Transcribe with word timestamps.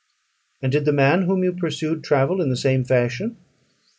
"And 0.63 0.71
did 0.71 0.85
the 0.85 0.91
man 0.91 1.25
whom 1.27 1.43
you 1.43 1.53
pursued 1.53 2.03
travel 2.03 2.41
in 2.41 2.49
the 2.49 2.57
same 2.57 2.83
fashion?" 2.83 3.37